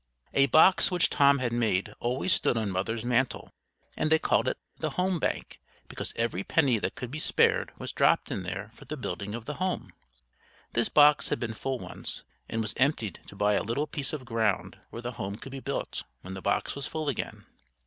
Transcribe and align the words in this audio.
A 0.33 0.47
box 0.47 0.89
which 0.89 1.11
Tom 1.11 1.37
had 1.37 1.53
made 1.53 1.93
always 1.99 2.33
stood 2.33 2.57
on 2.57 2.71
Mother's 2.71 3.05
mantel, 3.05 3.51
and 3.95 4.11
they 4.11 4.17
called 4.17 4.47
it 4.47 4.57
the 4.79 4.89
"Home 4.89 5.19
Bank," 5.19 5.61
because 5.87 6.11
every 6.15 6.43
penny 6.43 6.79
that 6.79 6.95
could 6.95 7.11
be 7.11 7.19
spared 7.19 7.71
was 7.77 7.91
dropped 7.93 8.31
in 8.31 8.41
there 8.41 8.71
for 8.73 8.85
the 8.85 8.97
building 8.97 9.35
of 9.35 9.45
the 9.45 9.57
home. 9.61 9.93
This 10.73 10.89
box 10.89 11.29
had 11.29 11.39
been 11.39 11.53
full 11.53 11.77
once, 11.77 12.23
and 12.49 12.63
was 12.63 12.73
emptied 12.77 13.19
to 13.27 13.35
buy 13.35 13.53
a 13.53 13.61
little 13.61 13.85
piece 13.85 14.11
of 14.11 14.25
ground 14.25 14.79
where 14.89 15.03
the 15.03 15.11
home 15.11 15.35
could 15.35 15.51
be 15.51 15.59
built 15.59 16.03
when 16.21 16.33
the 16.33 16.41
box 16.41 16.73
was 16.75 16.87
full 16.87 17.07
again. 17.07 17.45